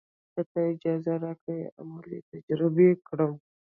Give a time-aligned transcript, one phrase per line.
[0.33, 3.33] که تۀ اجازه راکړې عملي تجربه یې کړم.